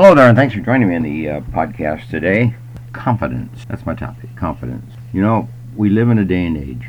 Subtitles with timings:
[0.00, 2.54] Hello there, and thanks for joining me in the uh, podcast today.
[2.94, 3.66] Confidence.
[3.68, 4.34] That's my topic.
[4.34, 4.94] Confidence.
[5.12, 6.88] You know, we live in a day and age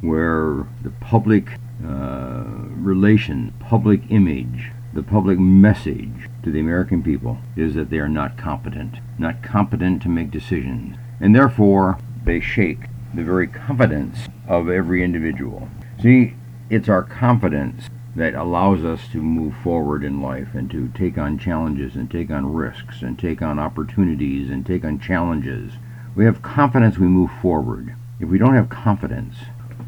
[0.00, 2.44] where the public uh,
[2.78, 8.38] relation, public image, the public message to the American people is that they are not
[8.38, 15.04] competent, not competent to make decisions, and therefore they shake the very confidence of every
[15.04, 15.68] individual.
[16.02, 16.32] See,
[16.70, 21.38] it's our confidence that allows us to move forward in life and to take on
[21.38, 25.74] challenges and take on risks and take on opportunities and take on challenges.
[26.14, 27.94] We have confidence, we move forward.
[28.18, 29.36] If we don't have confidence,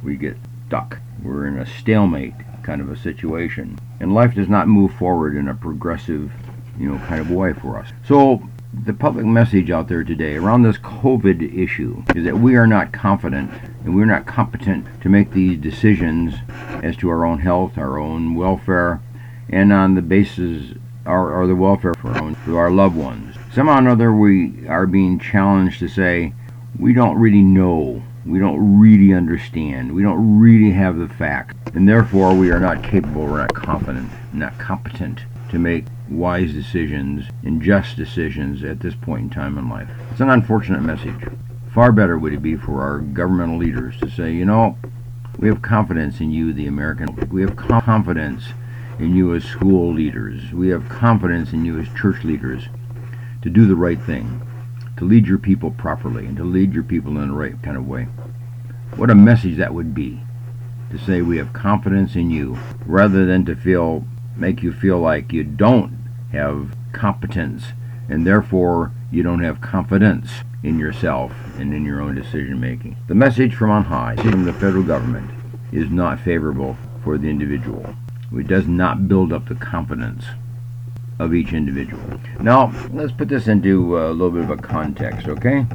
[0.05, 0.99] we get stuck.
[1.23, 3.79] We're in a stalemate kind of a situation.
[3.99, 6.31] And life does not move forward in a progressive,
[6.79, 7.89] you know, kind of way for us.
[8.07, 8.43] So
[8.73, 12.93] the public message out there today around this COVID issue is that we are not
[12.93, 13.51] confident
[13.85, 16.35] and we're not competent to make these decisions
[16.83, 19.01] as to our own health, our own welfare,
[19.49, 20.75] and on the basis
[21.07, 23.37] or, or the welfare for our, own, for our loved ones.
[23.53, 26.35] Somehow or another, we are being challenged to say
[26.79, 31.89] we don't really know, we don't really understand, we don't really have the facts, and
[31.89, 37.63] therefore we are not capable, we're not confident, not competent to make wise decisions and
[37.63, 39.89] just decisions at this point in time in life.
[40.11, 41.29] It's an unfortunate message.
[41.73, 44.77] Far better would it be for our governmental leaders to say, you know,
[45.39, 47.15] we have confidence in you, the American.
[47.31, 48.45] We have confidence
[48.99, 50.53] in you as school leaders.
[50.53, 52.65] We have confidence in you as church leaders
[53.43, 54.43] to do the right thing,
[54.97, 57.87] to lead your people properly, and to lead your people in the right kind of
[57.87, 58.05] way.
[58.97, 60.21] What a message that would be
[60.91, 64.05] to say we have confidence in you rather than to feel
[64.37, 65.98] make you feel like you don't
[66.33, 67.65] have competence
[68.09, 70.31] and therefore you don't have confidence
[70.63, 72.97] in yourself and in your own decision making.
[73.07, 75.31] The message from on high, from the federal government,
[75.73, 77.95] is not favorable for the individual.
[78.33, 80.25] It does not build up the confidence
[81.19, 82.21] of each individual.
[82.41, 85.67] Now, let's put this into a little bit of a context, okay?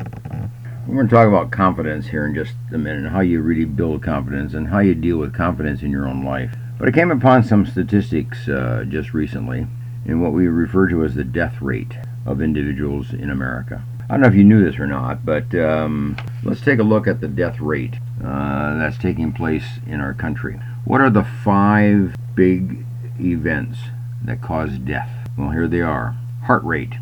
[0.87, 3.65] We're going to talk about confidence here in just a minute, and how you really
[3.65, 6.53] build confidence and how you deal with confidence in your own life.
[6.77, 9.67] But I came upon some statistics uh, just recently
[10.05, 11.93] in what we refer to as the death rate
[12.25, 13.83] of individuals in America.
[14.09, 17.07] I don't know if you knew this or not, but um, let's take a look
[17.07, 20.59] at the death rate uh, that's taking place in our country.
[20.85, 22.85] What are the five big
[23.19, 23.79] events
[24.25, 25.09] that cause death?
[25.37, 26.17] Well, here they are.
[26.43, 26.93] Heart rate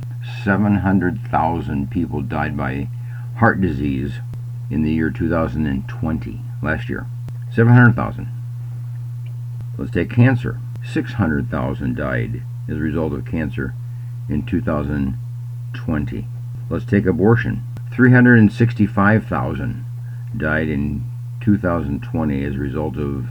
[0.43, 2.87] 700,000 people died by
[3.37, 4.19] heart disease
[4.69, 7.07] in the year 2020, last year.
[7.53, 8.29] 700,000.
[9.77, 10.59] Let's take cancer.
[10.83, 13.73] 600,000 died as a result of cancer
[14.29, 16.27] in 2020.
[16.69, 17.63] Let's take abortion.
[17.93, 19.85] 365,000
[20.37, 21.03] died in
[21.41, 23.27] 2020 as a result of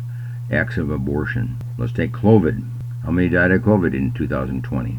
[0.50, 1.56] acts of abortion.
[1.78, 2.68] Let's take COVID.
[3.04, 4.98] How many died of COVID in 2020?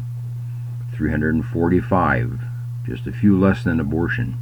[0.96, 2.40] 345,
[2.86, 4.36] just a few less than abortion.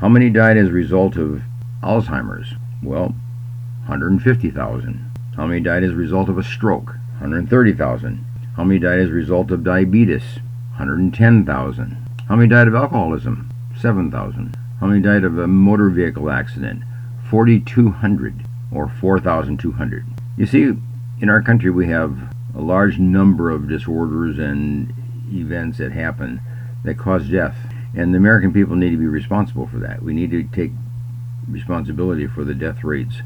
[0.00, 1.42] How many died as a result of
[1.82, 2.54] Alzheimer's?
[2.82, 3.14] Well,
[3.86, 5.10] 150,000.
[5.36, 6.96] How many died as a result of a stroke?
[7.20, 8.24] 130,000.
[8.58, 10.40] How many died as a result of diabetes?
[10.78, 11.96] 110,000.
[12.26, 13.48] How many died of alcoholism?
[13.80, 14.56] 7,000.
[14.80, 16.82] How many died of a motor vehicle accident?
[17.30, 20.06] 4,200 or 4,200.
[20.36, 20.72] You see,
[21.20, 24.92] in our country we have a large number of disorders and
[25.32, 26.40] events that happen
[26.82, 27.56] that cause death.
[27.94, 30.02] And the American people need to be responsible for that.
[30.02, 30.72] We need to take
[31.46, 33.22] responsibility for the death rates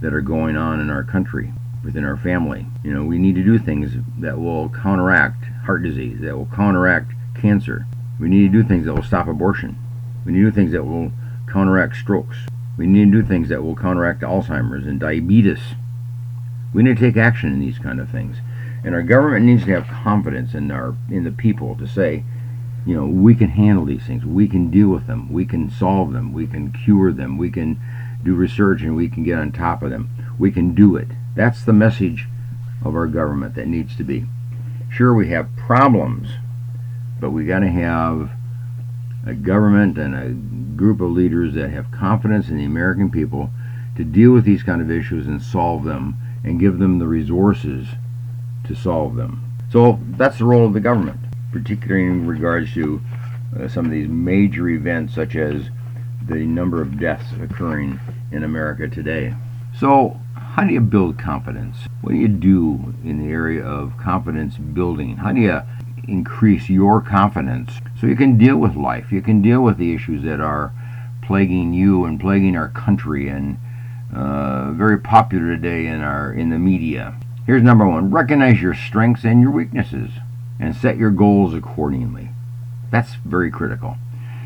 [0.00, 1.52] that are going on in our country,
[1.86, 2.66] within our family.
[2.82, 7.12] You know, we need to do things that will counteract heart disease, that will counteract
[7.40, 7.86] cancer.
[8.18, 9.78] We need to do things that will stop abortion.
[10.24, 11.12] We need to do things that will
[11.50, 12.38] counteract strokes.
[12.76, 15.60] We need to do things that will counteract Alzheimer's and diabetes.
[16.74, 18.38] We need to take action in these kind of things.
[18.84, 22.24] And our government needs to have confidence in our in the people to say,
[22.84, 24.24] you know, we can handle these things.
[24.24, 25.32] We can deal with them.
[25.32, 26.32] We can solve them.
[26.32, 27.38] We can cure them.
[27.38, 27.80] We can
[28.24, 30.10] do research and we can get on top of them.
[30.38, 31.08] We can do it.
[31.36, 32.26] That's the message
[32.84, 34.26] of our government that needs to be.
[34.90, 36.30] Sure, we have problems,
[37.20, 38.30] but we got to have
[39.26, 40.30] a government and a
[40.76, 43.50] group of leaders that have confidence in the American people
[43.96, 47.88] to deal with these kind of issues and solve them and give them the resources
[48.64, 49.42] to solve them.
[49.70, 51.20] So that's the role of the government,
[51.52, 53.00] particularly in regards to
[53.58, 55.70] uh, some of these major events such as
[56.26, 58.00] the number of deaths occurring
[58.32, 59.34] in America today.
[59.78, 60.20] So,
[60.56, 61.76] how do you build confidence?
[62.00, 65.18] What do you do in the area of confidence building?
[65.18, 65.60] How do you
[66.08, 69.12] increase your confidence so you can deal with life?
[69.12, 70.72] You can deal with the issues that are
[71.20, 73.58] plaguing you and plaguing our country and
[74.14, 77.20] uh, very popular today in our in the media.
[77.44, 80.08] Here's number one: recognize your strengths and your weaknesses,
[80.58, 82.30] and set your goals accordingly.
[82.90, 83.98] That's very critical.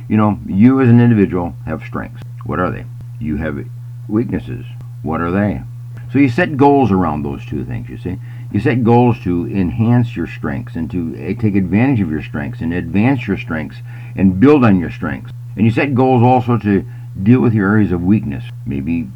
[0.09, 2.25] You know, you as an individual have strengths.
[2.45, 2.87] What are they?
[3.21, 3.65] You have
[4.09, 4.67] weaknesses.
[5.05, 5.63] What are they?
[6.13, 8.19] So you set goals around those two things, you see.
[8.53, 12.61] You set goals to enhance your strengths and to eh, take advantage of your strengths
[12.61, 13.79] and advance your strengths
[14.17, 15.33] and build on your strengths.
[15.57, 16.85] And you set goals also to
[17.23, 19.09] deal with your areas of weakness, maybe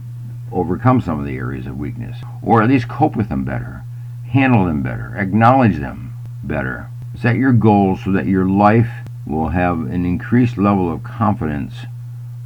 [0.52, 3.82] overcome some of the areas of weakness, or at least cope with them better,
[4.30, 6.88] handle them better, acknowledge them better.
[7.18, 8.90] Set your goals so that your life
[9.26, 11.74] will have an increased level of confidence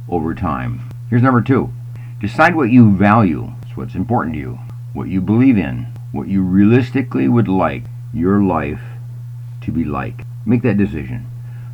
[0.07, 0.89] over time.
[1.09, 1.71] Here's number two
[2.19, 4.59] decide what you value, what's important to you,
[4.91, 7.83] what you believe in, what you realistically would like
[8.13, 8.81] your life
[9.61, 10.25] to be like.
[10.45, 11.25] Make that decision.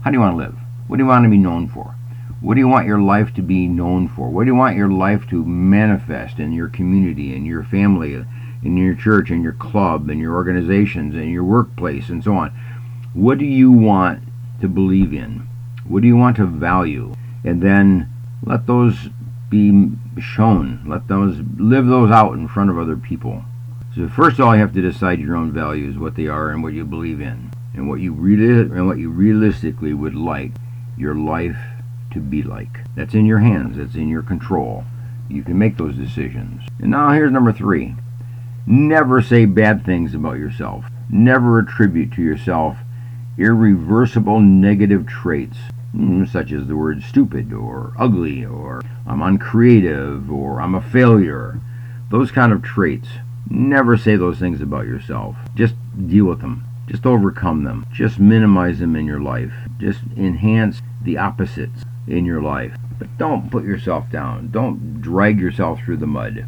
[0.04, 0.56] How do you want to live?
[0.88, 1.96] What do you want to be known for?
[2.42, 4.30] What do you want your life to be known for?
[4.30, 8.24] What do you want your life to manifest in your community, in your family,
[8.62, 12.52] in your church, in your club, in your organizations, in your workplace, and so on?
[13.14, 14.22] What do you want
[14.62, 15.48] to believe in?
[15.88, 17.16] What do you want to value?
[17.44, 18.14] And then
[18.44, 19.10] let those
[19.56, 20.84] be shown.
[20.86, 23.44] Let those live those out in front of other people.
[23.96, 26.62] So first of all, you have to decide your own values, what they are, and
[26.62, 30.52] what you believe in, and what you really and what you realistically would like
[30.98, 31.58] your life
[32.12, 32.80] to be like.
[32.96, 34.84] That's in your hands, that's in your control.
[35.30, 36.64] You can make those decisions.
[36.80, 37.96] And now here's number three
[38.68, 42.78] never say bad things about yourself, never attribute to yourself
[43.38, 45.58] irreversible negative traits.
[46.30, 51.62] Such as the word stupid or ugly or I'm uncreative or I'm a failure.
[52.10, 53.08] Those kind of traits.
[53.50, 55.36] Never say those things about yourself.
[55.56, 55.76] Just
[56.08, 56.66] deal with them.
[56.88, 57.86] Just overcome them.
[57.94, 59.54] Just minimize them in your life.
[59.80, 62.76] Just enhance the opposites in your life.
[63.00, 64.52] But don't put yourself down.
[64.52, 66.46] Don't drag yourself through the mud.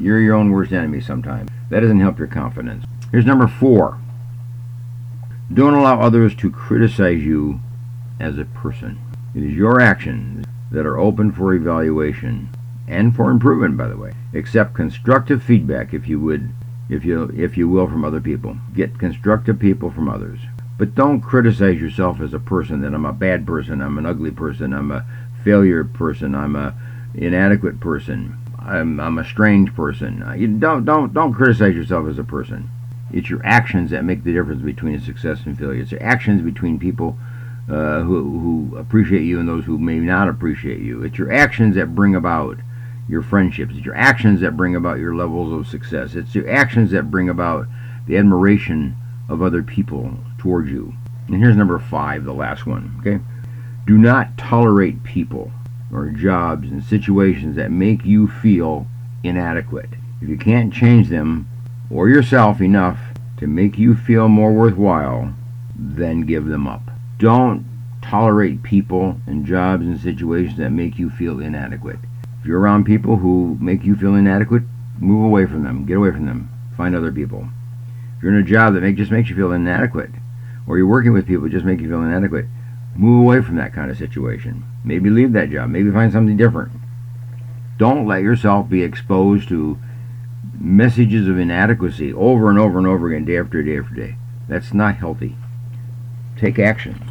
[0.00, 1.50] You're your own worst enemy sometimes.
[1.70, 2.84] That doesn't help your confidence.
[3.10, 3.98] Here's number four.
[5.52, 7.60] Don't allow others to criticize you
[8.20, 8.98] as a person.
[9.34, 12.48] It is your actions that are open for evaluation
[12.88, 14.12] and for improvement, by the way.
[14.34, 16.50] Accept constructive feedback if you would,
[16.88, 18.56] if you if you will, from other people.
[18.74, 20.40] Get constructive people from others.
[20.78, 24.30] But don't criticize yourself as a person that I'm a bad person, I'm an ugly
[24.30, 25.06] person, I'm a
[25.42, 26.74] failure person, I'm a
[27.14, 30.22] inadequate person, I'm, I'm a strange person.
[30.22, 32.70] Uh, you don't don't don't criticize yourself as a person.
[33.12, 35.80] It's your actions that make the difference between success and failure.
[35.80, 37.16] It's your actions between people
[37.68, 38.22] uh, who,
[38.70, 41.02] who appreciate you and those who may not appreciate you.
[41.02, 42.58] It's your actions that bring about
[43.08, 43.74] your friendships.
[43.76, 46.14] It's your actions that bring about your levels of success.
[46.14, 47.66] It's your actions that bring about
[48.06, 48.96] the admiration
[49.28, 50.94] of other people towards you.
[51.26, 52.96] And here's number five, the last one.
[53.00, 53.20] Okay,
[53.86, 55.50] do not tolerate people
[55.92, 58.86] or jobs and situations that make you feel
[59.22, 59.90] inadequate.
[60.20, 61.48] If you can't change them
[61.90, 62.98] or yourself enough
[63.38, 65.34] to make you feel more worthwhile,
[65.74, 66.90] then give them up.
[67.18, 67.64] Don't
[68.02, 71.98] tolerate people and jobs and situations that make you feel inadequate.
[72.40, 74.62] If you're around people who make you feel inadequate,
[74.98, 75.86] move away from them.
[75.86, 76.50] Get away from them.
[76.76, 77.48] Find other people.
[78.16, 80.10] If you're in a job that make, just makes you feel inadequate,
[80.66, 82.46] or you're working with people that just make you feel inadequate,
[82.94, 84.64] move away from that kind of situation.
[84.84, 85.70] Maybe leave that job.
[85.70, 86.72] Maybe find something different.
[87.78, 89.78] Don't let yourself be exposed to
[90.58, 94.16] messages of inadequacy over and over and over again, day after day after day.
[94.48, 95.36] That's not healthy.
[96.36, 97.02] Take action.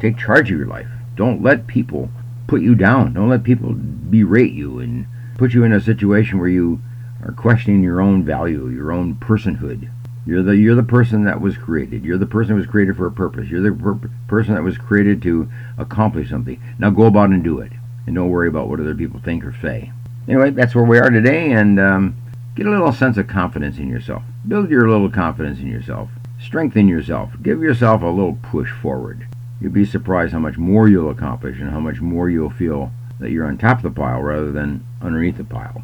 [0.00, 0.88] Take charge of your life.
[1.14, 2.10] Don't let people
[2.46, 3.14] put you down.
[3.14, 5.06] Don't let people berate you and
[5.38, 6.80] put you in a situation where you
[7.24, 9.90] are questioning your own value, your own personhood.
[10.26, 12.04] You're the you're the person that was created.
[12.04, 13.48] You're the person that was created for a purpose.
[13.48, 16.60] You're the per- person that was created to accomplish something.
[16.78, 17.72] Now go about and do it,
[18.06, 19.92] and don't worry about what other people think or say.
[20.28, 22.16] Anyway, that's where we are today, and um,
[22.54, 24.22] get a little sense of confidence in yourself.
[24.46, 26.08] Build your little confidence in yourself.
[26.44, 27.30] Strengthen yourself.
[27.42, 29.26] Give yourself a little push forward.
[29.60, 33.30] You'll be surprised how much more you'll accomplish and how much more you'll feel that
[33.30, 35.82] you're on top of the pile rather than underneath the pile.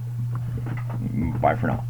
[1.41, 1.85] Bye for now.